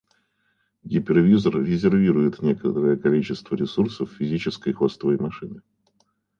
Гипервизор 0.81 1.59
«резервирует» 1.63 2.41
некоторое 2.41 2.97
количество 2.97 3.55
ресурсов 3.55 4.11
физической 4.11 4.73
хостовой 4.73 5.17
машины 5.19 5.61